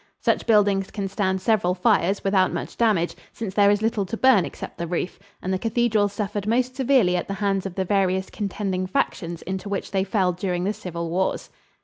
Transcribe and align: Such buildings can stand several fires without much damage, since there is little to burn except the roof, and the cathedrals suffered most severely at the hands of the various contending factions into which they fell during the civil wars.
Such 0.19 0.47
buildings 0.47 0.89
can 0.89 1.07
stand 1.07 1.41
several 1.41 1.75
fires 1.75 2.23
without 2.23 2.51
much 2.51 2.75
damage, 2.75 3.15
since 3.33 3.53
there 3.53 3.69
is 3.69 3.83
little 3.83 4.03
to 4.07 4.17
burn 4.17 4.45
except 4.45 4.79
the 4.79 4.87
roof, 4.87 5.19
and 5.43 5.53
the 5.53 5.59
cathedrals 5.59 6.11
suffered 6.11 6.47
most 6.47 6.75
severely 6.75 7.15
at 7.15 7.27
the 7.27 7.35
hands 7.35 7.67
of 7.67 7.75
the 7.75 7.85
various 7.85 8.31
contending 8.31 8.87
factions 8.87 9.43
into 9.43 9.69
which 9.69 9.91
they 9.91 10.03
fell 10.03 10.31
during 10.31 10.63
the 10.63 10.73
civil 10.73 11.11
wars. 11.11 11.51